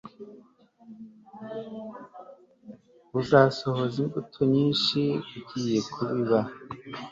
[3.19, 5.01] uzasohora imbuto nyinshi
[5.39, 6.39] ugiye kubiba